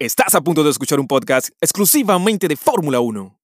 [0.00, 3.37] Estás a punto de escuchar un podcast exclusivamente de Fórmula 1.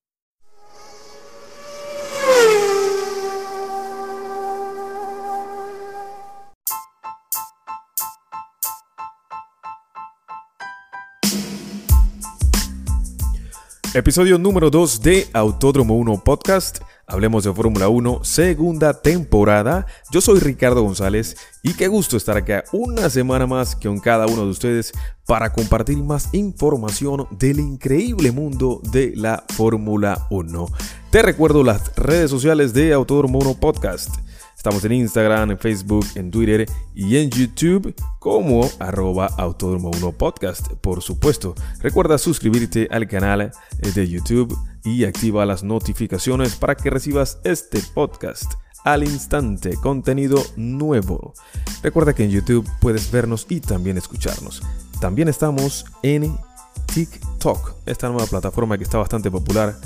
[13.95, 16.81] Episodio número 2 de Autódromo 1 Podcast.
[17.07, 19.87] Hablemos de Fórmula 1, segunda temporada.
[20.11, 24.47] Yo soy Ricardo González y qué gusto estar acá una semana más con cada uno
[24.47, 24.93] de ustedes
[25.27, 30.67] para compartir más información del increíble mundo de la Fórmula 1.
[31.13, 34.11] Te recuerdo las redes sociales de Autódromo 1 Podcast.
[34.65, 36.65] Estamos en Instagram, en Facebook, en Twitter
[36.95, 41.55] y en YouTube como arroba Autódromo 1 Podcast, por supuesto.
[41.81, 43.53] Recuerda suscribirte al canal
[43.95, 51.35] de YouTube y activa las notificaciones para que recibas este podcast al instante, contenido nuevo.
[51.83, 54.63] Recuerda que en YouTube puedes vernos y también escucharnos.
[54.99, 56.39] También estamos en
[56.95, 59.77] TikTok, esta nueva plataforma que está bastante popular.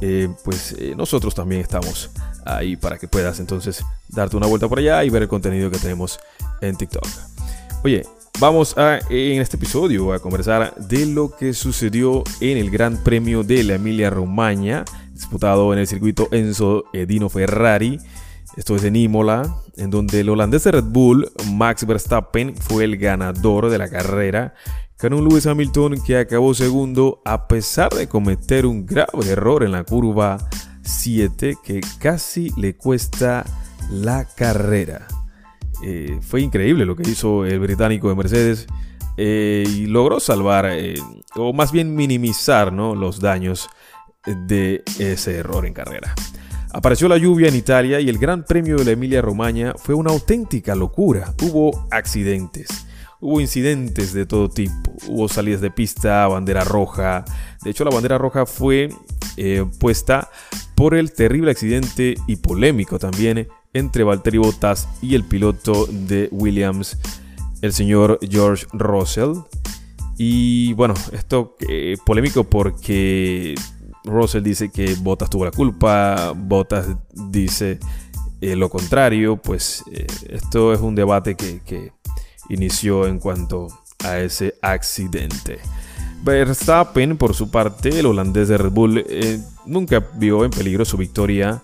[0.00, 2.10] Eh, pues eh, nosotros también estamos
[2.44, 5.78] ahí para que puedas entonces darte una vuelta por allá y ver el contenido que
[5.78, 6.18] tenemos
[6.60, 7.06] en TikTok.
[7.82, 8.04] Oye,
[8.38, 13.42] Vamos a, en este episodio a conversar de lo que sucedió en el Gran Premio
[13.42, 17.98] de la Emilia Romagna, disputado en el circuito Enzo Edino Ferrari.
[18.54, 22.98] Esto es en Imola, en donde el holandés de Red Bull, Max Verstappen, fue el
[22.98, 24.52] ganador de la carrera,
[24.98, 29.72] con un Lewis Hamilton que acabó segundo a pesar de cometer un grave error en
[29.72, 30.38] la curva
[30.82, 33.44] 7 que casi le cuesta
[33.90, 35.06] la carrera.
[35.84, 38.66] Eh, fue increíble lo que hizo el británico de Mercedes
[39.18, 40.94] eh, y logró salvar, eh,
[41.34, 43.68] o más bien minimizar los daños
[44.26, 46.14] de ese error en carrera.
[46.72, 50.10] Apareció la lluvia en Italia y el Gran Premio de la Emilia Romagna fue una
[50.10, 51.34] auténtica locura.
[51.42, 52.86] Hubo accidentes,
[53.20, 57.24] hubo incidentes de todo tipo, hubo salidas de pista, bandera roja.
[57.62, 58.88] De hecho, la bandera roja fue
[59.78, 60.30] puesta
[60.74, 66.98] por el terrible accidente y polémico también entre Valtteri Bottas y el piloto de Williams,
[67.62, 69.34] el señor George Russell.
[70.18, 73.54] Y bueno, esto es eh, polémico porque
[74.04, 77.78] Russell dice que Bottas tuvo la culpa, Bottas dice
[78.40, 81.92] eh, lo contrario, pues eh, esto es un debate que,
[82.48, 83.68] inició en cuanto
[84.04, 85.58] a ese accidente.
[86.22, 89.04] Verstappen, por su parte, el holandés de Red Bull,
[89.64, 91.62] nunca vio en peligro su victoria.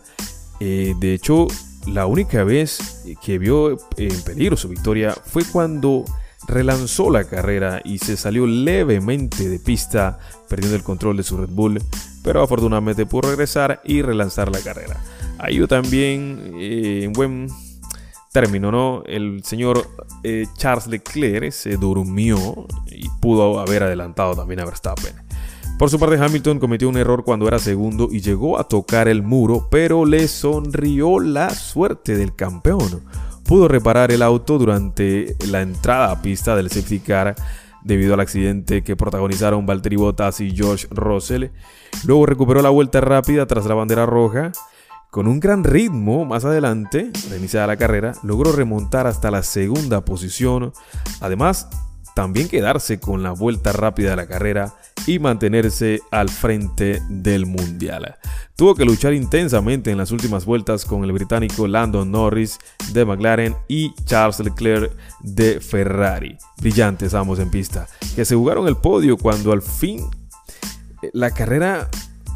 [0.60, 1.48] de hecho,
[1.86, 6.04] la única vez que vio en peligro su victoria fue cuando
[6.46, 10.18] relanzó la carrera y se salió levemente de pista,
[10.48, 11.82] perdiendo el control de su Red Bull,
[12.22, 15.02] pero afortunadamente pudo regresar y relanzar la carrera.
[15.38, 17.48] Ahí también eh, en buen
[18.32, 19.02] término, ¿no?
[19.06, 19.86] El señor
[20.24, 25.14] eh, Charles Leclerc se durmió y pudo haber adelantado también a Verstappen.
[25.78, 29.22] Por su parte, Hamilton cometió un error cuando era segundo y llegó a tocar el
[29.22, 33.04] muro, pero le sonrió la suerte del campeón.
[33.44, 37.34] Pudo reparar el auto durante la entrada a pista del safety car
[37.82, 41.46] debido al accidente que protagonizaron Valtteri Bottas y George Russell.
[42.04, 44.52] Luego recuperó la vuelta rápida tras la bandera roja.
[45.12, 50.72] Con un gran ritmo más adelante, reiniciada la carrera, logró remontar hasta la segunda posición.
[51.20, 51.68] Además,
[52.14, 54.72] también quedarse con la vuelta rápida de la carrera
[55.06, 58.16] y mantenerse al frente del mundial.
[58.56, 62.58] Tuvo que luchar intensamente en las últimas vueltas con el británico Landon Norris
[62.94, 66.38] de McLaren y Charles Leclerc de Ferrari.
[66.56, 67.86] Brillantes ambos en pista,
[68.16, 70.08] que se jugaron el podio cuando al fin
[71.02, 71.90] eh, la carrera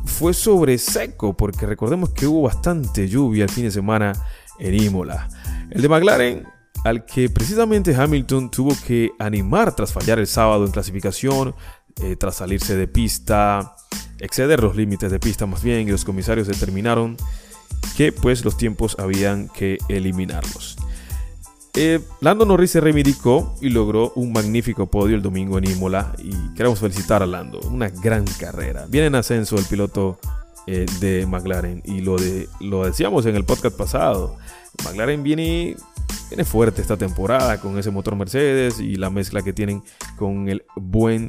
[0.06, 4.12] fue sobre seco, porque recordemos que hubo bastante lluvia el fin de semana
[4.58, 5.28] en Imola.
[5.70, 6.46] El de McLaren
[6.84, 11.54] al que precisamente Hamilton tuvo que animar tras fallar el sábado en clasificación,
[12.00, 13.74] eh, tras salirse de pista,
[14.20, 17.16] exceder los límites de pista más bien, y los comisarios determinaron
[17.96, 20.76] que pues los tiempos habían que eliminarlos.
[21.78, 26.32] Eh, Lando Norris se reivindicó y logró un magnífico podio el domingo en Imola y
[26.54, 28.86] queremos felicitar a Lando, una gran carrera.
[28.88, 30.18] Viene en ascenso el piloto
[30.66, 34.36] eh, de McLaren y lo, de, lo decíamos en el podcast pasado,
[34.84, 35.76] McLaren viene
[36.28, 39.82] Viene fuerte esta temporada con ese motor Mercedes y la mezcla que tienen
[40.16, 41.28] con el buen,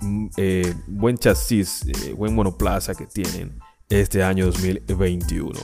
[0.00, 3.58] mm, eh, buen chasis, buen monoplaza que tienen
[3.88, 5.58] este año 2021.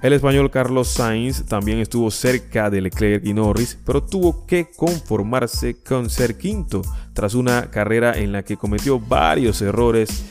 [0.00, 5.74] El español Carlos Sainz también estuvo cerca de Leclerc y Norris, pero tuvo que conformarse
[5.82, 6.82] con ser quinto
[7.14, 10.24] tras una carrera en la que cometió varios errores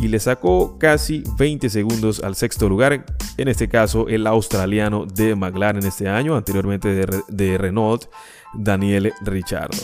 [0.00, 3.04] y le sacó casi 20 segundos al sexto lugar,
[3.36, 6.94] en este caso el australiano de McLaren este año, anteriormente
[7.28, 8.04] de, Renault,
[8.54, 9.78] Daniel Ricciardo.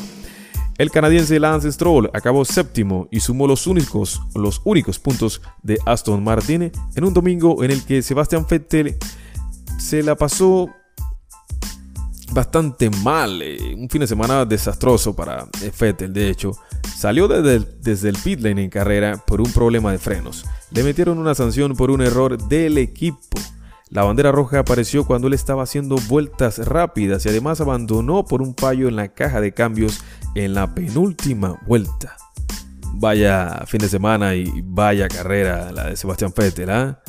[0.79, 6.23] El canadiense Lance Stroll acabó séptimo y sumó los únicos, los únicos puntos de Aston
[6.23, 8.97] Martin en un domingo en el que Sebastian Vettel
[9.79, 10.71] se la pasó
[12.33, 13.41] bastante mal.
[13.41, 15.47] Eh, un fin de semana desastroso para
[15.81, 16.53] Vettel, de hecho.
[16.97, 20.45] Salió desde el, desde el pit lane en carrera por un problema de frenos.
[20.71, 23.39] Le metieron una sanción por un error del equipo.
[23.91, 28.55] La bandera roja apareció cuando él estaba haciendo vueltas rápidas y además abandonó por un
[28.57, 30.01] fallo en la caja de cambios
[30.35, 32.17] en la penúltima vuelta.
[32.95, 37.01] Vaya fin de semana y vaya carrera la de Sebastián Vettel, ¿ah?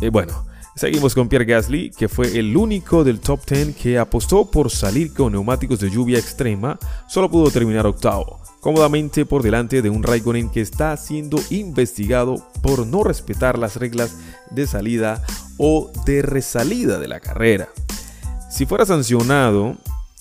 [0.00, 4.50] Eh, bueno, seguimos con Pierre Gasly, que fue el único del top 10 que apostó
[4.50, 6.78] por salir con neumáticos de lluvia extrema,
[7.08, 12.86] solo pudo terminar octavo, cómodamente por delante de un Raikkonen que está siendo investigado por
[12.86, 14.16] no respetar las reglas
[14.50, 15.24] de salida
[15.58, 17.68] o de resalida de la carrera.
[18.50, 19.76] Si fuera sancionado,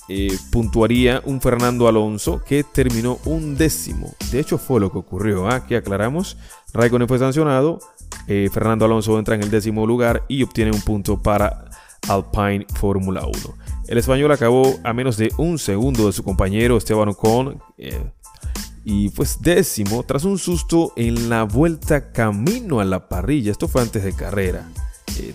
[0.07, 4.13] eh, puntuaría un Fernando Alonso que terminó un décimo.
[4.31, 5.49] De hecho, fue lo que ocurrió.
[5.49, 5.79] Aquí ¿ah?
[5.79, 6.37] aclaramos.
[6.73, 7.79] Raikkonen fue sancionado.
[8.27, 11.65] Eh, Fernando Alonso entra en el décimo lugar y obtiene un punto para
[12.07, 13.33] Alpine Fórmula 1.
[13.87, 17.61] El español acabó a menos de un segundo de su compañero Esteban Ocon.
[17.77, 18.11] Eh,
[18.87, 23.51] y pues décimo tras un susto en la vuelta camino a la parrilla.
[23.51, 24.69] Esto fue antes de carrera.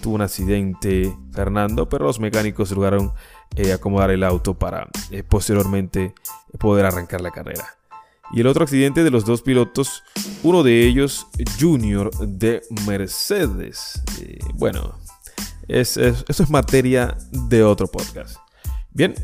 [0.01, 3.13] tuvo un accidente Fernando, pero los mecánicos lograron
[3.57, 6.15] eh, acomodar el auto para eh, posteriormente
[6.59, 7.80] poder arrancar la carrera.
[8.33, 10.05] Y el otro accidente de los dos pilotos,
[10.43, 11.27] uno de ellos
[11.59, 14.03] Junior de Mercedes.
[14.21, 14.99] Eh, bueno,
[15.69, 18.37] eso es materia de otro podcast.
[18.93, 19.15] Bien,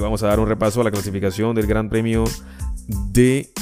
[0.00, 2.24] vamos a dar un repaso a la clasificación del Gran Premio
[2.86, 3.52] de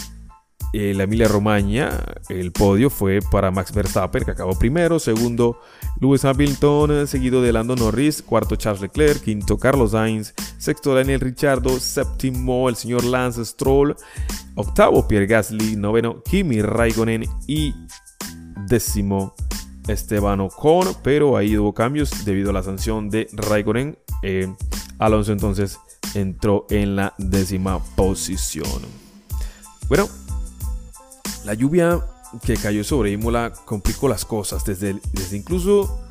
[0.75, 5.61] la Emilia Romagna, el podio fue para Max Verstappen, que acabó primero, segundo
[6.01, 11.79] Lewis Hamilton, seguido de Lando Norris, cuarto Charles Leclerc, quinto Carlos Sainz, sexto Daniel Ricciardo,
[11.79, 13.95] séptimo el señor Lance Stroll,
[14.55, 17.75] octavo Pierre Gasly, noveno Kimi Raikkonen y
[18.67, 19.35] décimo
[19.89, 23.99] Esteban Ocon, pero ahí hubo cambios debido a la sanción de Raikkonen.
[24.23, 24.53] Eh,
[24.99, 25.79] Alonso entonces
[26.15, 28.81] entró en la décima posición.
[29.89, 30.09] Bueno,
[31.45, 32.01] la lluvia
[32.45, 36.04] que cayó sobre Imola complicó las cosas desde, desde incluso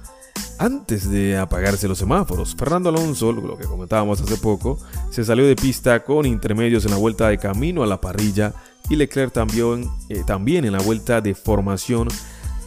[0.60, 2.56] antes de apagarse los semáforos.
[2.56, 4.78] Fernando Alonso, lo que comentábamos hace poco,
[5.10, 8.54] se salió de pista con intermedios en la vuelta de camino a la parrilla
[8.90, 12.08] y Leclerc también, eh, también en la vuelta de formación,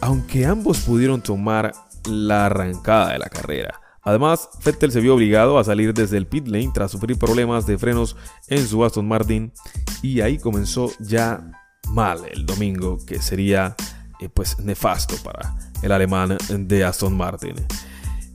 [0.01, 1.73] aunque ambos pudieron tomar
[2.05, 3.81] la arrancada de la carrera.
[4.01, 7.77] Además, Vettel se vio obligado a salir desde el pit lane tras sufrir problemas de
[7.77, 8.15] frenos
[8.47, 9.51] en su Aston Martin
[10.01, 11.51] y ahí comenzó ya
[11.89, 13.75] mal el domingo, que sería
[14.19, 17.55] eh, pues nefasto para el alemán de Aston Martin.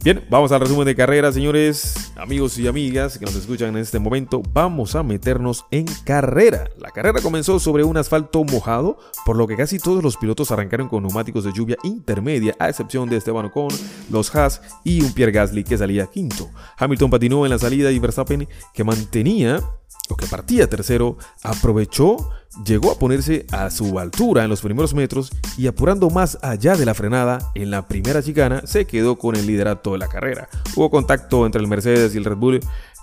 [0.05, 4.01] Bien, vamos al resumen de carrera, señores, amigos y amigas que nos escuchan en este
[4.01, 4.43] momento.
[4.53, 6.65] Vamos a meternos en carrera.
[6.77, 10.89] La carrera comenzó sobre un asfalto mojado, por lo que casi todos los pilotos arrancaron
[10.89, 13.71] con neumáticos de lluvia intermedia, a excepción de Esteban Ocon,
[14.11, 16.51] los Haas y un Pierre Gasly que salía quinto.
[16.79, 19.61] Hamilton patinó en la salida y Verstappen, que mantenía
[20.09, 22.17] o que partía tercero, aprovechó
[22.65, 26.85] llegó a ponerse a su altura en los primeros metros y apurando más allá de
[26.85, 30.49] la frenada en la primera chicana se quedó con el liderato de la carrera.
[30.77, 32.61] Hubo contacto entre el Mercedes y el Red Bull,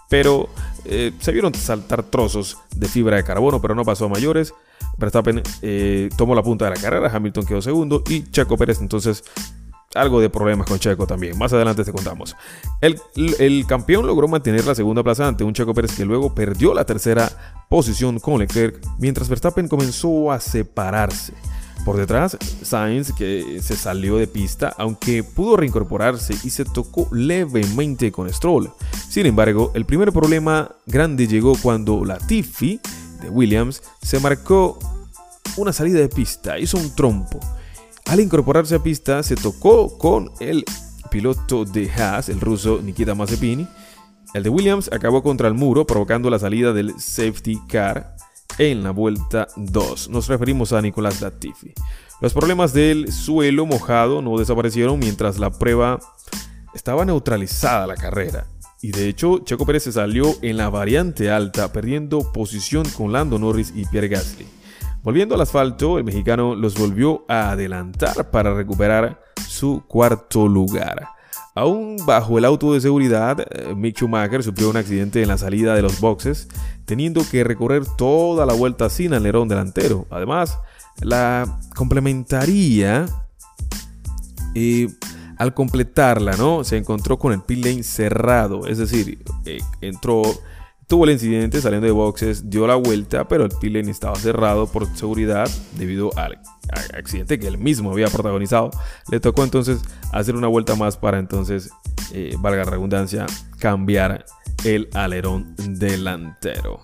[0.10, 0.50] pero
[0.86, 4.54] eh, se vieron saltar trozos de fibra de carbono, pero no pasó a mayores.
[4.98, 9.24] Verstappen eh, tomó la punta de la carrera, Hamilton quedó segundo y Checo Pérez entonces
[9.96, 11.38] algo de problemas con Checo también.
[11.38, 12.36] Más adelante te contamos.
[12.82, 16.86] El, campeón logró mantener la segunda plaza ante un Checo Pérez que luego perdió la
[16.86, 17.30] tercera
[17.70, 21.34] posición con Leclerc, mientras Verstappen comenzó a separarse.
[21.86, 28.12] Por detrás, Sainz, que se salió de pista, aunque pudo reincorporarse y se tocó levemente
[28.12, 28.70] con Stroll.
[29.10, 32.82] Sin embargo, el primer problema grande llegó cuando la Tiffy
[33.22, 34.78] de Williams se marcó
[35.56, 37.40] una salida de pista, hizo un trompo
[38.10, 40.66] al incorporarse a pista, se tocó con el
[41.12, 43.68] piloto de Haas, el ruso Nikita Mazepin.
[44.34, 48.16] El de Williams acabó contra el muro, provocando la salida del safety car
[48.58, 50.10] en la vuelta 2.
[50.10, 51.72] Nos referimos a Nicolás Latifi.
[52.20, 56.00] Los problemas del suelo mojado no desaparecieron mientras la prueba
[56.74, 58.48] estaba neutralizada la carrera.
[58.82, 63.38] Y de hecho, Checo Pérez se salió en la variante alta, perdiendo posición con Lando
[63.38, 64.59] Norris y Pierre Gasly.
[65.04, 71.08] Volviendo al asfalto, el mexicano los volvió a adelantar para recuperar su cuarto lugar.
[71.56, 75.74] Aún bajo el auto de seguridad, eh, Mick Schumacher sufrió un accidente en la salida
[75.74, 76.48] de los boxes,
[76.86, 80.06] teniendo que recorrer toda la vuelta sin alerón delantero.
[80.10, 80.58] Además,
[81.02, 83.06] la complementaría,
[84.54, 84.90] eh,
[85.38, 86.64] al completarla, ¿no?
[86.64, 90.24] Se encontró con el pit lane cerrado, es decir, eh, entró
[90.90, 94.88] tuvo el incidente saliendo de boxes, dio la vuelta, pero el pit estaba cerrado por
[94.98, 96.40] seguridad debido al
[96.98, 98.72] accidente que él mismo había protagonizado.
[99.12, 99.82] Le tocó entonces
[100.12, 101.70] hacer una vuelta más para entonces,
[102.12, 103.28] eh, valga la redundancia,
[103.60, 104.26] cambiar
[104.66, 106.82] el alerón delantero.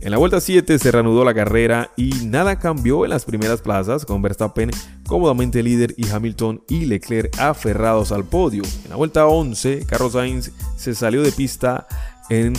[0.00, 4.06] En la vuelta 7 se reanudó la carrera y nada cambió en las primeras plazas,
[4.06, 4.70] con Verstappen
[5.06, 8.62] cómodamente líder y Hamilton y Leclerc aferrados al podio.
[8.84, 11.86] En la vuelta 11, Carlos Sainz se salió de pista
[12.30, 12.54] en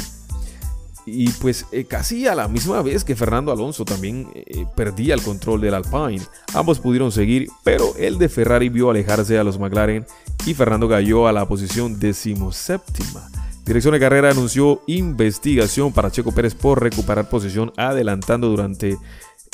[1.06, 5.22] y pues eh, casi a la misma vez que Fernando Alonso también eh, perdía el
[5.22, 6.22] control del Alpine.
[6.54, 10.06] Ambos pudieron seguir, pero el de Ferrari vio alejarse a los McLaren
[10.46, 13.30] y Fernando cayó a la posición decimoséptima.
[13.66, 18.98] Dirección de carrera anunció investigación para Checo Pérez por recuperar posición adelantando durante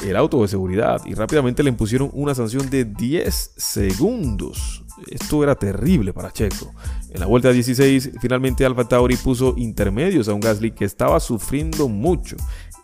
[0.05, 4.83] el auto de seguridad y rápidamente le impusieron una sanción de 10 segundos.
[5.07, 6.73] Esto era terrible para Checo.
[7.09, 11.87] En la vuelta 16, finalmente Alfa Tauri puso intermedios a un Gasly que estaba sufriendo
[11.87, 12.35] mucho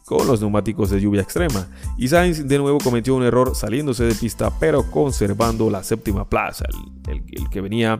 [0.05, 1.67] con los neumáticos de lluvia extrema.
[1.97, 6.65] Y Sainz de nuevo cometió un error saliéndose de pista, pero conservando la séptima plaza.
[7.07, 7.97] El, que venía,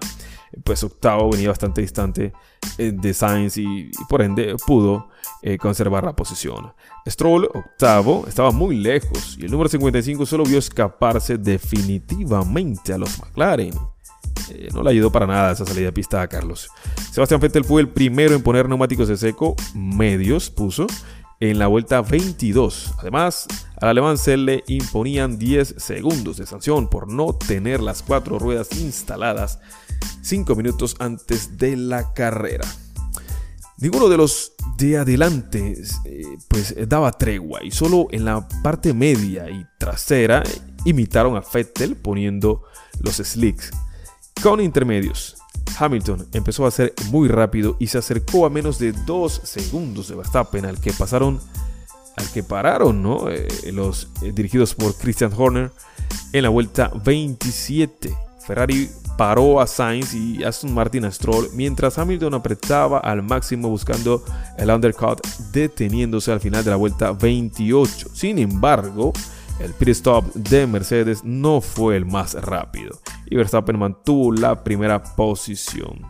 [0.64, 2.34] pues octavo, venía bastante distante
[2.78, 5.10] eh, de Sainz y, por ende pudo
[5.42, 6.74] eh, conservar la posición.
[7.08, 13.20] Stroll, octavo, estaba muy lejos y el número 55 solo vio escaparse definitivamente a los
[13.20, 13.74] McLaren.
[14.50, 16.70] Eh, no le ayudó para nada esa salida de pista a Carlos.
[17.12, 20.88] Sebastián Vettel fue el primero en poner neumáticos de seco medios, puso
[21.40, 22.94] en la vuelta 22.
[23.00, 23.48] Además,
[23.82, 28.70] al alemán se le imponían 10 segundos de sanción por no tener las cuatro ruedas
[28.80, 29.60] instaladas
[30.22, 32.68] 5 minutos antes de la carrera.
[33.78, 39.50] Ninguno de los de adelante eh, pues daba tregua y solo en la parte media
[39.50, 40.44] y trasera
[40.86, 42.64] imitaron a Vettel poniendo
[43.00, 43.72] los slicks
[44.42, 45.36] con intermedios.
[45.78, 50.16] Hamilton empezó a ser muy rápido y se acercó a menos de 2 segundos de
[50.16, 51.40] Verstappen al que pasaron
[52.16, 53.30] al que pararon ¿no?
[53.30, 55.72] Eh, los eh, dirigidos por Christian Horner
[56.32, 58.16] en la vuelta 27.
[58.46, 64.24] Ferrari paró a Sainz y Aston Martin a Stroll mientras Hamilton apretaba al máximo buscando
[64.58, 65.20] el undercut
[65.52, 68.10] deteniéndose al final de la vuelta 28.
[68.14, 69.14] Sin embargo,
[69.60, 75.02] el pit stop de Mercedes no fue el más rápido y Verstappen mantuvo la primera
[75.02, 76.02] posición.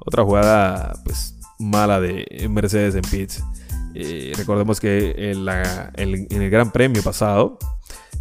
[0.00, 3.42] Otra jugada pues mala de Mercedes en pits.
[3.94, 5.48] Eh, recordemos que en,
[5.96, 7.58] en, el Gran Premio pasado,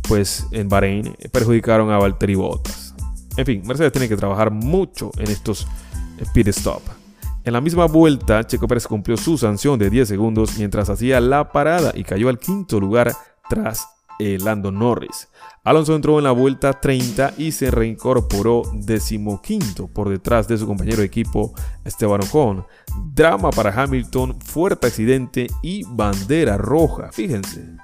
[0.08, 2.87] pues en Bahrein perjudicaron a Valtteri Bottas.
[3.38, 5.68] En fin, Mercedes tiene que trabajar mucho en estos
[6.34, 6.82] pit stop.
[7.44, 11.52] En la misma vuelta, Checo Pérez cumplió su sanción de 10 segundos mientras hacía la
[11.52, 13.14] parada y cayó al quinto lugar
[13.50, 13.88] tras
[14.20, 15.30] eh, Lando Norris.
[15.64, 20.98] Alonso entró en la vuelta 30 y se reincorporó decimoquinto por detrás de su compañero
[20.98, 21.54] de equipo
[21.86, 22.66] Esteban Ocon.
[23.14, 27.12] Drama para Hamilton, fuerte accidente y bandera roja.
[27.12, 27.78] Fíjense.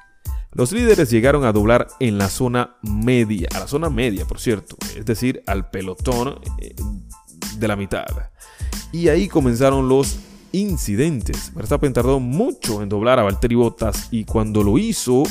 [0.55, 4.77] Los líderes llegaron a doblar en la zona media, a la zona media, por cierto,
[4.95, 6.75] es decir, al pelotón eh,
[7.57, 8.05] de la mitad.
[8.91, 10.19] Y ahí comenzaron los
[10.51, 11.51] incidentes.
[11.55, 15.23] Verstappen tardó mucho en doblar a Valtteri Bottas y cuando lo hizo,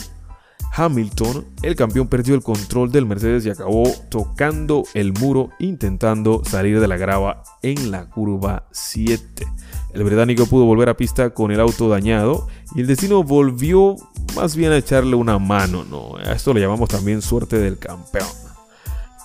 [0.74, 6.80] Hamilton, el campeón perdió el control del Mercedes y acabó tocando el muro intentando salir
[6.80, 9.46] de la grava en la curva 7.
[9.94, 13.96] El británico pudo volver a pista con el auto dañado y el destino volvió
[14.34, 16.16] más bien a echarle una mano, ¿no?
[16.16, 18.28] A esto le llamamos también suerte del campeón.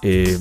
[0.02, 0.38] Eh,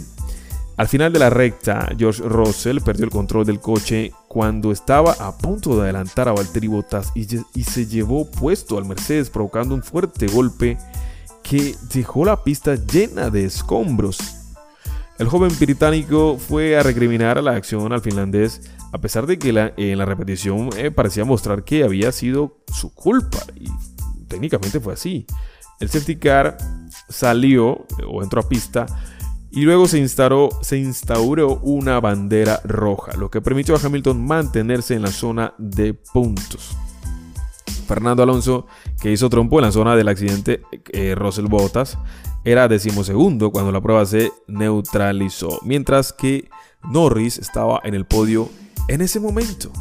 [0.77, 5.39] al final de la recta, George Russell perdió el control del coche cuando estaba a
[5.39, 9.83] punto de adelantar a Valtteri Bottas y, y, se llevó puesto al Mercedes provocando un
[9.83, 10.77] fuerte golpe
[11.43, 14.19] que dejó la pista llena de escombros.
[15.19, 18.61] El joven británico fue a recriminar a la acción al finlandés
[18.93, 23.39] a pesar de que en la repetición eh, parecía mostrar que había sido su culpa
[23.55, 23.69] y
[24.29, 25.27] técnicamente fue así.
[25.81, 26.57] El safety car
[27.09, 28.87] salió o entró a pista
[29.51, 34.95] y luego se instauró, se instauró una bandera roja, lo que permitió a Hamilton mantenerse
[34.95, 36.77] en la zona de puntos.
[37.87, 38.67] Fernando Alonso,
[39.01, 41.99] que hizo trompo en la zona del accidente eh, Russell Bottas,
[42.47, 46.49] era decimosegundo cuando la prueba se neutralizó, mientras que
[46.85, 48.49] Norris estaba en el podio
[48.87, 49.73] en ese momento.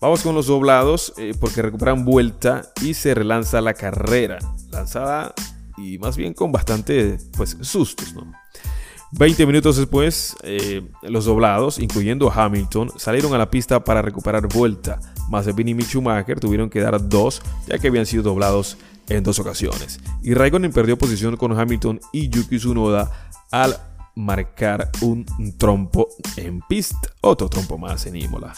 [0.00, 4.38] Vamos con los doblados eh, porque recuperan vuelta y se relanza la carrera,
[4.70, 5.34] lanzada
[5.76, 8.14] y más bien con bastante pues, sustos.
[8.14, 8.32] ¿no?
[9.10, 15.00] 20 minutos después, eh, los doblados, incluyendo Hamilton, salieron a la pista para recuperar vuelta.
[15.28, 18.76] Mazepin y Mick Schumacher tuvieron que dar dos, ya que habían sido doblados
[19.10, 20.00] en dos ocasiones.
[20.22, 23.76] Y Raikkonen perdió posición con Hamilton y Yuki Tsunoda al
[24.14, 25.24] marcar un
[25.56, 28.54] trompo en pista, otro trompo más en Imola.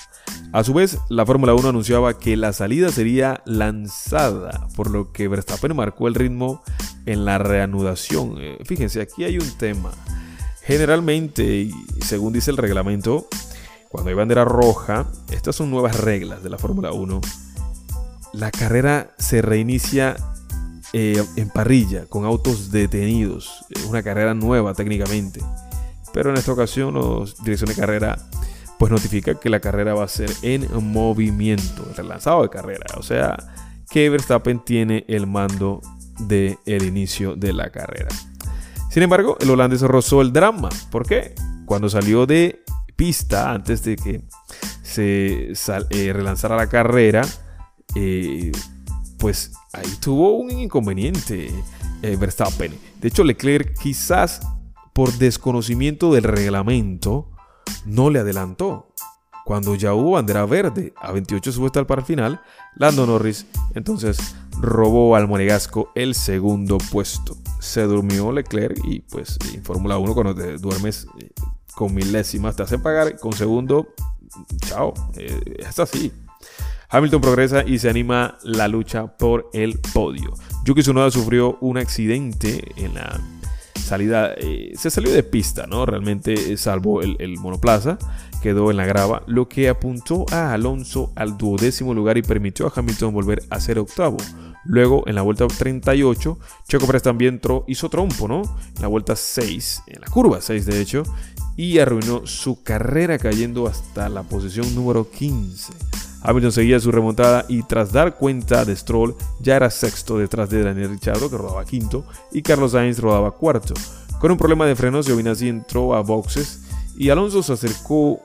[0.52, 5.28] A su vez, la Fórmula 1 anunciaba que la salida sería lanzada, por lo que
[5.28, 6.62] Verstappen marcó el ritmo
[7.06, 8.37] en la reanudación.
[8.38, 9.90] Eh, fíjense, aquí hay un tema.
[10.62, 13.28] Generalmente, según dice el reglamento,
[13.88, 17.21] cuando hay bandera roja, estas son nuevas reglas de la Fórmula 1,
[18.32, 20.16] la carrera se reinicia
[20.93, 23.65] eh, en parrilla, con autos detenidos.
[23.89, 25.41] Una carrera nueva técnicamente.
[26.13, 28.19] Pero en esta ocasión, los dirección de carrera
[28.79, 32.85] pues notifica que la carrera va a ser en movimiento, el relanzado de carrera.
[32.97, 33.37] O sea,
[33.89, 35.81] que Verstappen tiene el mando
[36.19, 38.09] del el inicio de la carrera.
[38.91, 40.69] Sin embargo, el holandés rozó el drama.
[40.91, 41.35] ¿Por qué?
[41.65, 42.65] Cuando salió de
[42.97, 44.25] pista, antes de que
[44.83, 45.53] se
[45.91, 47.23] eh, relanzara la carrera,
[47.95, 48.53] eh,
[49.23, 51.49] pues ahí tuvo un inconveniente
[52.02, 52.76] eh, Verstappen.
[53.00, 54.41] De hecho, Leclerc quizás
[54.93, 57.31] por desconocimiento del reglamento
[57.87, 58.88] no le adelantó.
[59.45, 62.41] Cuando ya hubo bandera verde a 28 supuestas para el final,
[62.75, 67.37] Lando Norris entonces robó al monegasco el segundo puesto.
[67.61, 71.31] Se durmió Leclerc y pues en Fórmula 1 cuando te duermes eh,
[71.76, 73.87] con milésimas te hace pagar, con segundo,
[74.67, 76.12] chao, es así.
[76.95, 80.35] Hamilton progresa y se anima la lucha por el podio.
[80.67, 83.19] Yuki Tsunoda sufrió un accidente en la
[83.75, 85.87] salida, eh, se salió de pista, ¿no?
[85.87, 87.97] Realmente salvó el, el, monoplaza,
[88.43, 92.73] quedó en la grava, lo que apuntó a Alonso al duodécimo lugar y permitió a
[92.77, 94.19] Hamilton volver a ser octavo.
[94.67, 98.43] Luego, en la vuelta 38, Checo Pérez también hizo trompo, ¿no?
[98.77, 101.05] En la vuelta 6, en la curva 6 de hecho,
[101.57, 105.73] y arruinó su carrera cayendo hasta la posición número 15.
[106.23, 110.62] Hamilton seguía su remontada y tras dar cuenta de Stroll ya era sexto detrás de
[110.62, 113.75] Daniel Ricciardo que rodaba quinto y Carlos Sainz rodaba cuarto.
[114.21, 116.61] Con un problema de frenos, Giovinazzi entró a boxes
[116.97, 118.21] y Alonso se acercó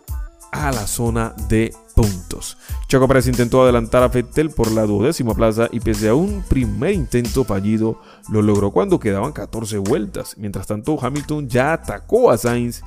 [0.52, 2.58] a la zona de puntos.
[2.88, 6.94] Checo Pérez intentó adelantar a Vettel por la duodécima plaza y pese a un primer
[6.94, 8.00] intento fallido,
[8.30, 10.36] lo logró cuando quedaban 14 vueltas.
[10.38, 12.82] Mientras tanto, Hamilton ya atacó a Sainz,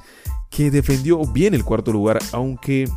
[0.49, 2.89] que defendió bien el cuarto lugar, aunque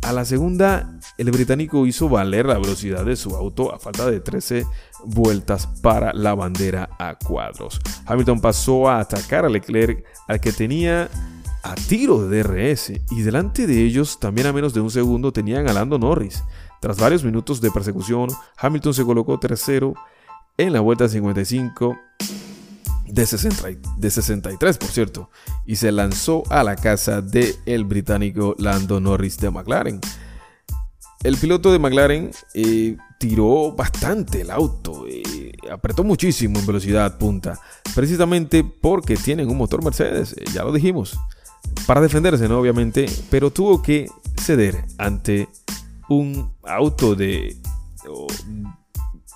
[0.00, 4.20] a la segunda, el británico hizo valer la velocidad de su auto a falta de
[4.20, 4.66] 13
[5.04, 7.80] vueltas para la bandera a cuadros.
[8.06, 11.08] Hamilton pasó a atacar a Leclerc, al que tenía
[11.62, 15.68] a tiro de DRS, y delante de ellos, también a menos de un segundo, tenían
[15.68, 16.42] a Lando Norris.
[16.80, 18.28] Tras varios minutos de persecución,
[18.58, 19.94] Hamilton se colocó tercero
[20.58, 21.96] en la vuelta 55
[23.12, 25.30] de, 60, de 63, por cierto,
[25.66, 30.00] y se lanzó a la casa del el británico Lando Norris de McLaren.
[31.22, 37.60] El piloto de McLaren eh, tiró bastante el auto, eh, apretó muchísimo en velocidad punta,
[37.94, 41.18] precisamente porque tienen un motor Mercedes, eh, ya lo dijimos,
[41.86, 42.58] para defenderse, ¿no?
[42.58, 44.08] Obviamente, pero tuvo que
[44.40, 45.48] ceder ante
[46.08, 47.58] un auto de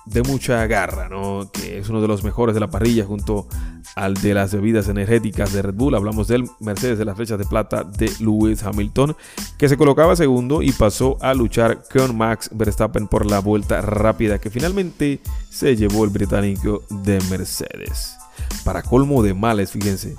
[0.09, 1.49] de mucha garra, ¿no?
[1.51, 3.47] que es uno de los mejores de la parrilla junto
[3.95, 5.95] al de las bebidas energéticas de Red Bull.
[5.95, 9.15] Hablamos del Mercedes de las flechas de plata de Lewis Hamilton,
[9.57, 14.39] que se colocaba segundo y pasó a luchar con Max Verstappen por la vuelta rápida
[14.39, 18.15] que finalmente se llevó el británico de Mercedes.
[18.63, 20.15] Para colmo de males, fíjense,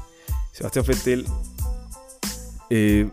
[0.53, 1.25] Sebastián Vettel,
[2.71, 3.09] eh,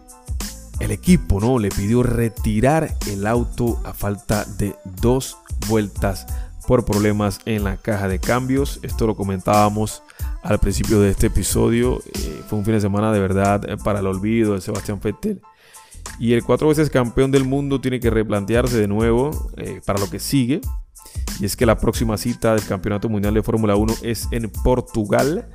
[0.80, 1.60] el equipo ¿no?
[1.60, 6.26] le pidió retirar el auto a falta de dos vueltas
[6.68, 8.80] por problemas en la caja de cambios.
[8.82, 10.04] Esto lo comentábamos
[10.44, 12.02] al principio de este episodio.
[12.14, 15.42] Eh, fue un fin de semana de verdad eh, para el olvido de Sebastián Vettel.
[16.20, 20.10] Y el cuatro veces campeón del mundo tiene que replantearse de nuevo eh, para lo
[20.10, 20.62] que sigue.
[21.40, 25.50] Y es que la próxima cita del Campeonato Mundial de Fórmula 1 es en Portugal.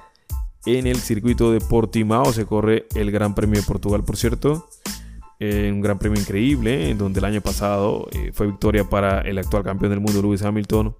[0.66, 4.68] En el circuito de Portimao se corre el Gran Premio de Portugal, por cierto.
[5.42, 9.38] Eh, un gran premio increíble, en donde el año pasado eh, fue victoria para el
[9.38, 10.94] actual campeón del mundo, Lewis Hamilton.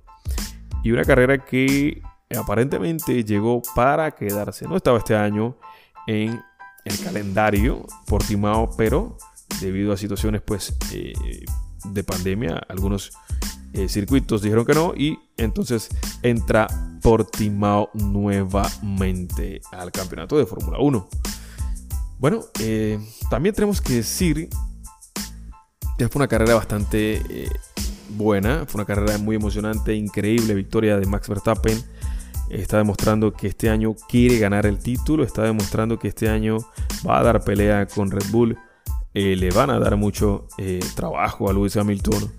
[0.83, 2.01] Y una carrera que
[2.35, 4.67] aparentemente llegó para quedarse.
[4.67, 5.59] No estaba este año
[6.07, 6.41] en
[6.87, 9.19] el calendario Portimao, pero
[9.61, 11.13] debido a situaciones pues eh,
[11.85, 13.13] de pandemia, algunos
[13.87, 15.91] circuitos dijeron que no y entonces
[16.25, 16.67] entra
[17.03, 21.09] Portimao nuevamente al campeonato de Fórmula 1.
[22.21, 22.99] Bueno, eh,
[23.31, 24.51] también tenemos que decir
[25.97, 27.49] que fue una carrera bastante eh,
[28.11, 31.83] buena, fue una carrera muy emocionante, increíble victoria de Max Verstappen.
[32.51, 36.59] Está demostrando que este año quiere ganar el título, está demostrando que este año
[37.09, 38.59] va a dar pelea con Red Bull.
[39.15, 40.47] Eh, le van a dar mucho
[40.95, 42.31] trabajo a Lewis Hamilton,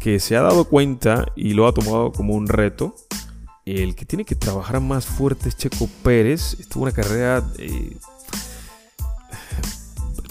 [0.00, 2.94] que se ha dado cuenta y lo ha tomado como un reto.
[3.66, 6.56] El que tiene que trabajar más fuerte es Checo Pérez.
[6.58, 7.46] Estuvo una carrera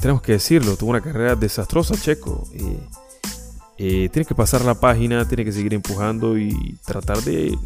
[0.08, 2.48] tenemos que decirlo, tuvo una carrera desastrosa Checo.
[3.76, 7.60] tiene que pasar la página, tiene que seguir empujando y tratar de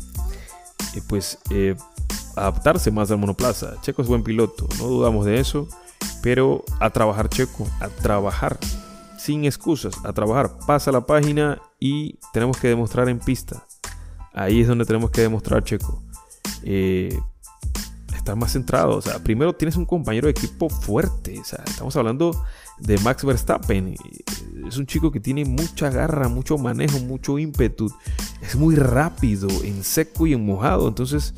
[1.08, 1.38] pues
[2.36, 3.80] adaptarse más al monoplaza.
[3.82, 5.68] Checo es buen piloto, no dudamos de eso,
[6.24, 8.58] pero a trabajar Checo, a trabajar
[9.20, 10.58] sin excusas, a trabajar.
[10.66, 13.68] Pasa la página y tenemos que demostrar en pista.
[14.34, 16.02] Ahí es donde tenemos que demostrar Checo.
[16.64, 17.20] Eh,
[18.22, 18.98] estar más centrado.
[18.98, 21.40] O sea, primero tienes un compañero de equipo fuerte.
[21.40, 22.44] O sea, estamos hablando
[22.80, 23.96] de Max Verstappen.
[24.68, 27.92] Es un chico que tiene mucha garra, mucho manejo, mucho ímpetu.
[28.42, 30.88] Es muy rápido, en seco y en mojado.
[30.88, 31.34] Entonces,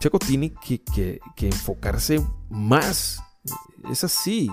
[0.00, 3.22] Checo tiene que, enfocarse más.
[3.90, 4.50] Es así.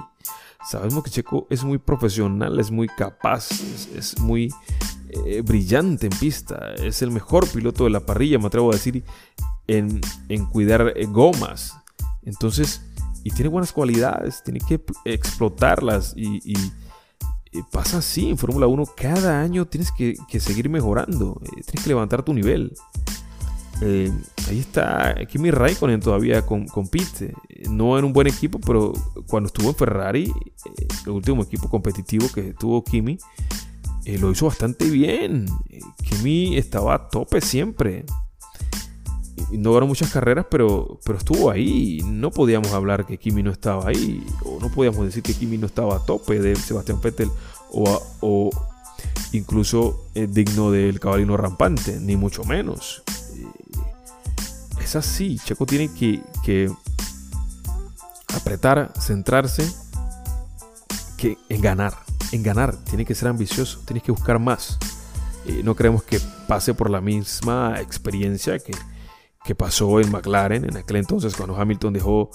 [0.70, 3.50] Sabemos que Checo es muy profesional, es muy capaz,
[3.96, 4.54] es, muy
[5.26, 6.74] eh, brillante en pista.
[6.76, 9.04] Es el mejor piloto de la parrilla, me atrevo a decir,
[9.70, 11.76] en, cuidar eh, gomas.
[12.24, 12.82] Entonces,
[13.24, 16.56] y tiene buenas cualidades, tiene que explotarlas y,
[17.72, 18.84] pasa así en Fórmula 1.
[18.96, 22.74] Cada año tienes que, seguir mejorando, eh, tienes que levantar tu nivel.
[23.82, 24.12] Eh,
[24.50, 27.34] ahí está Kimi Raikkonen todavía compite.
[27.70, 28.94] No en un buen equipo, pero
[29.28, 30.34] cuando estuvo en Ferrari,
[31.06, 33.18] el último equipo competitivo que tuvo Kimi,
[34.20, 35.46] lo hizo bastante bien.
[36.04, 38.06] Kimi estaba a tope siempre
[39.58, 42.02] no ganó muchas carreras, pero, pero estuvo ahí.
[42.06, 45.66] No podíamos hablar que Kimi no estaba ahí, o no podíamos decir que Kimi no
[45.66, 47.32] estaba a tope de Sebastián Vettel,
[47.72, 48.50] o,
[49.32, 53.04] incluso eh, digno del caballino rampante, ni mucho menos.
[53.36, 56.72] Eh, es así, Checo tiene que,
[58.36, 59.68] apretar, centrarse
[61.18, 61.94] que en ganar,
[62.32, 64.78] en ganar, tiene que ser ambicioso, tiene que buscar más.
[65.46, 68.74] Eh, no queremos que pase por la misma experiencia que,
[69.44, 72.30] que pasó en McLaren en aquel entonces cuando Hamilton dejó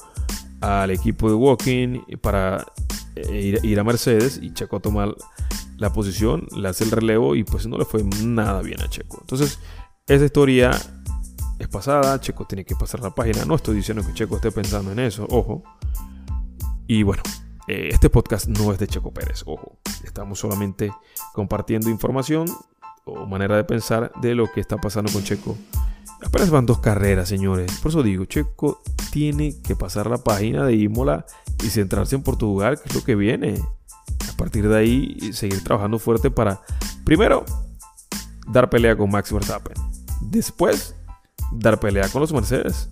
[0.60, 2.64] al equipo de Walking para
[3.16, 5.14] eh, ir, a Mercedes y Checo tomar
[5.76, 9.18] la posición, le hace el relevo y pues no le fue nada bien a Checo.
[9.20, 9.58] Entonces,
[10.06, 10.70] esa historia
[11.58, 14.92] es pasada, Checo tiene que pasar la página, no estoy diciendo que Checo esté pensando
[14.92, 15.62] en eso, ojo.
[16.86, 17.22] Y bueno,
[17.66, 19.78] eh, este podcast no es de Checo Pérez, ojo.
[20.04, 20.92] Estamos solamente
[21.32, 22.46] compartiendo información
[23.04, 25.56] o manera de pensar de lo que está pasando con Checo
[26.24, 27.78] Apenas van dos carreras, señores.
[27.80, 31.26] Por eso digo, Checo tiene que pasar la página de Imola
[31.62, 33.60] y centrarse en Portugal, que es lo que viene.
[34.32, 36.62] A partir de ahí, seguir trabajando fuerte para,
[37.04, 37.44] primero,
[38.48, 39.76] dar pelea con Max Verstappen.
[40.22, 40.94] Después,
[41.52, 42.88] dar pelea con los Mercedes.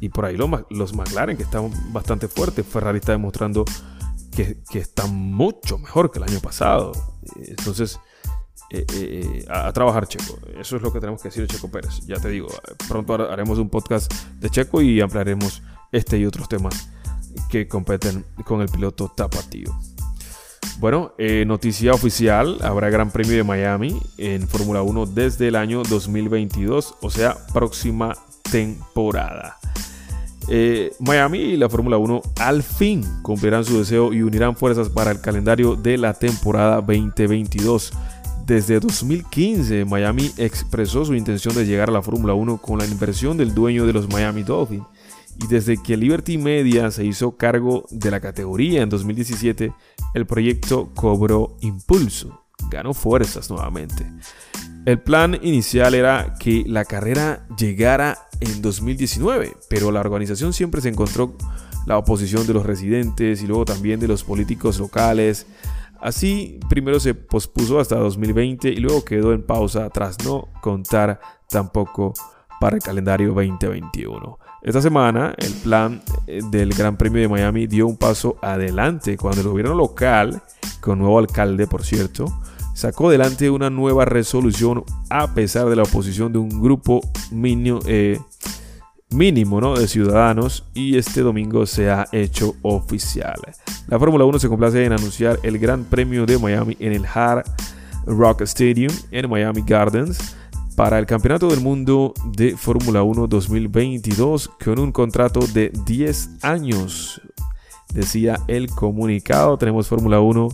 [0.00, 2.66] Y por ahí los, los McLaren, que están bastante fuertes.
[2.66, 3.64] Ferrari está demostrando
[4.34, 6.92] que, que está mucho mejor que el año pasado.
[7.36, 8.00] Entonces,
[8.70, 10.38] eh, eh, a, trabajar Checo.
[10.58, 12.04] Eso es lo que tenemos que decir de Checo Pérez.
[12.06, 12.48] Ya te digo,
[12.88, 16.90] pronto haremos un podcast de Checo y ampliaremos este y otros temas
[17.48, 19.72] que competen con el piloto tapatío.
[20.78, 25.82] Bueno, eh, noticia oficial, habrá Gran Premio de Miami en Fórmula 1 desde el año
[25.84, 28.16] 2022, o sea, próxima
[28.50, 29.58] temporada.
[31.00, 35.20] Miami y la Fórmula 1 al fin cumplirán su deseo y unirán fuerzas para el
[35.20, 37.92] calendario de la temporada 2022.
[38.46, 43.36] Desde 2015, Miami expresó su intención de llegar a la Fórmula 1 con la inversión
[43.36, 44.84] del dueño de los Miami Dolphins.
[45.42, 49.72] Y desde que Liberty Media se hizo cargo de la categoría en 2017,
[50.14, 54.06] el proyecto cobró impulso, ganó fuerzas nuevamente.
[54.84, 60.88] El plan inicial era que la carrera llegara en 2019, pero la organización siempre se
[60.88, 61.36] encontró
[61.84, 65.46] la oposición de los residentes y luego también de los políticos locales,
[66.00, 72.14] Así, primero se pospuso hasta 2020 y luego quedó en pausa tras no contar tampoco
[72.60, 74.38] para el calendario 2021.
[74.62, 79.42] Esta semana, el plan eh, del Gran Premio de Miami dio un paso adelante cuando
[79.42, 80.42] el gobierno local,
[80.80, 82.26] con nuevo alcalde por cierto,
[82.74, 88.18] sacó adelante una nueva resolución a pesar de la oposición de un grupo mínimo, eh,
[89.10, 89.74] mínimo ¿no?
[89.74, 93.40] de ciudadanos y este domingo se ha hecho oficial.
[93.88, 97.44] La Fórmula 1 se complace en anunciar el Gran Premio de Miami en el Hard
[98.06, 100.36] Rock Stadium en Miami Gardens
[100.76, 107.20] para el Campeonato del Mundo de Fórmula 1 2022 con un contrato de 10 años.
[107.94, 110.48] Decía el comunicado, tenemos Fórmula 1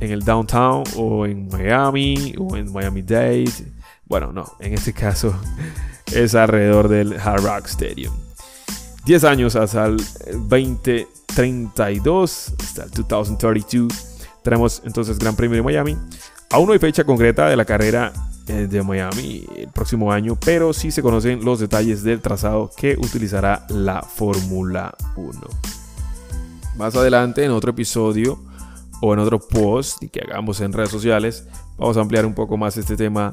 [0.00, 3.72] en el downtown o en Miami o en Miami Dade.
[4.06, 5.34] Bueno, no, en este caso
[6.12, 8.14] es alrededor del Hard Rock Stadium.
[9.04, 9.96] 10 años hasta el
[10.36, 13.92] 20 32 hasta el 2032.
[14.42, 15.96] Tenemos entonces Gran Premio de Miami.
[16.50, 18.12] Aún no hay fecha concreta de la carrera
[18.48, 22.96] eh, de Miami el próximo año, pero sí se conocen los detalles del trazado que
[22.98, 25.32] utilizará la Fórmula 1.
[26.76, 28.40] Más adelante, en otro episodio,
[29.00, 32.76] o en otro post que hagamos en redes sociales, vamos a ampliar un poco más
[32.76, 33.32] este tema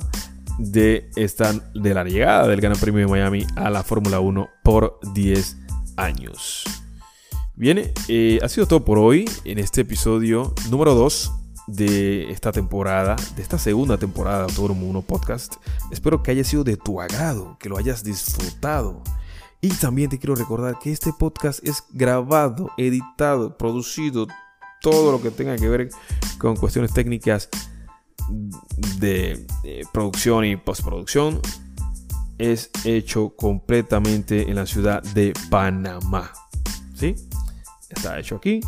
[0.57, 4.99] de, esta, de la llegada del Gran Premio de Miami a la Fórmula 1 por
[5.13, 5.57] 10
[5.97, 6.63] años.
[7.55, 11.31] Bien, eh, ha sido todo por hoy en este episodio número 2
[11.67, 15.55] de esta temporada, de esta segunda temporada de Autódromo 1 Podcast.
[15.91, 19.01] Espero que haya sido de tu agrado, que lo hayas disfrutado.
[19.61, 24.27] Y también te quiero recordar que este podcast es grabado, editado, producido,
[24.81, 25.89] todo lo que tenga que ver
[26.37, 27.49] con cuestiones técnicas
[28.99, 29.45] de,
[29.93, 31.39] producción y postproducción
[32.37, 36.31] es hecho completamente en la ciudad de Panamá.
[36.95, 37.15] ¿Sí?
[37.89, 38.61] Está hecho aquí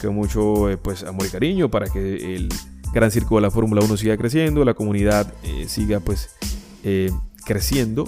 [0.00, 2.48] con mucho eh, pues, amor y cariño para que el
[2.92, 6.30] gran circo de la Fórmula 1 siga creciendo, la comunidad eh, siga pues
[6.84, 7.10] eh,
[7.44, 8.04] creciendo.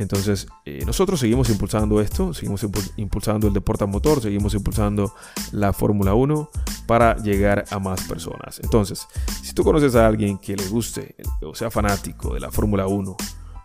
[0.00, 0.48] Entonces,
[0.86, 5.14] nosotros seguimos impulsando esto, seguimos impulsando el deporte motor, seguimos impulsando
[5.52, 6.50] la Fórmula 1
[6.86, 8.60] para llegar a más personas.
[8.64, 9.06] Entonces,
[9.42, 13.16] si tú conoces a alguien que le guste o sea fanático de la Fórmula 1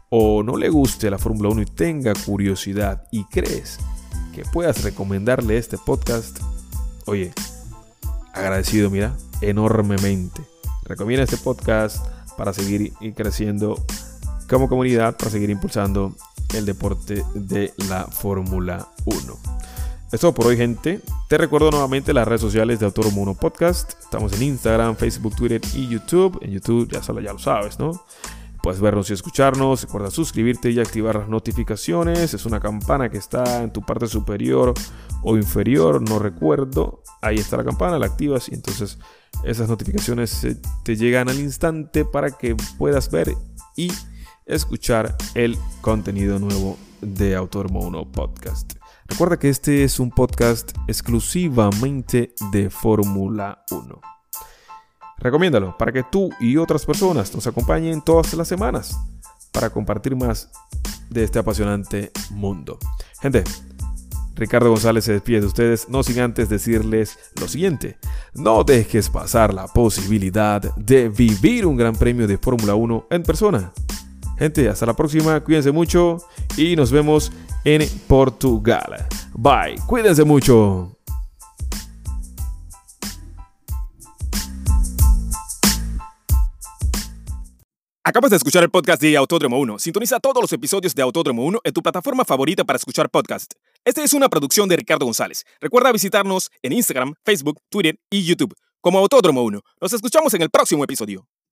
[0.09, 3.79] o no le guste la Fórmula 1 y tenga curiosidad y crees
[4.33, 6.39] que puedas recomendarle este podcast,
[7.05, 7.31] Oye,
[8.33, 10.41] agradecido, mira, enormemente.
[10.83, 13.81] Recomienda este podcast para seguir creciendo
[14.49, 16.15] como comunidad, para seguir impulsando
[16.53, 19.39] el deporte de la Fórmula 1.
[20.11, 21.01] Es todo por hoy, gente.
[21.27, 23.93] Te recuerdo nuevamente las redes sociales de Autódromo 1 Podcast.
[24.01, 26.39] Estamos en Instagram, Facebook, Twitter y YouTube.
[26.41, 28.05] En YouTube ya, ya lo sabes, ¿no?
[28.61, 29.83] Puedes vernos y escucharnos.
[29.83, 32.33] Recuerda suscribirte y activar las notificaciones.
[32.33, 34.73] Es una campana que está en tu parte superior
[35.21, 37.03] o inferior, no recuerdo.
[37.21, 38.99] Ahí está la campana, la activas y entonces
[39.43, 40.47] esas notificaciones
[40.83, 43.35] te llegan al instante para que puedas ver
[43.75, 43.91] y
[44.45, 48.73] escuchar el contenido nuevo de Autódromo 1 Podcast.
[49.07, 54.01] Recuerda que este es un podcast exclusivamente de Fórmula 1.
[55.17, 58.97] Recomiéndalo para que tú y otras personas nos acompañen todas las semanas
[59.51, 60.51] para compartir más
[61.09, 62.77] de este apasionante mundo.
[63.21, 63.43] Gente,
[64.35, 67.97] Ricardo González se despide de ustedes, no sin antes decirles lo siguiente.
[68.33, 73.71] No dejes pasar la posibilidad de vivir un gran premio de Fórmula 1 en persona.
[74.37, 76.17] Gente, hasta la próxima, cuídense mucho
[76.57, 77.31] y nos vemos
[77.63, 79.07] en Portugal.
[79.33, 80.91] Bye, cuídense mucho.
[88.03, 89.79] Acabas de escuchar el podcast de Autódromo 1.
[89.79, 93.53] Sintoniza todos los episodios de Autódromo 1 en tu plataforma favorita para escuchar podcast.
[93.83, 95.43] Esta es una producción de Ricardo González.
[95.59, 99.59] Recuerda visitarnos en Instagram, Facebook, Twitter y YouTube como Autódromo 1.
[99.81, 101.27] Nos escuchamos en el próximo episodio.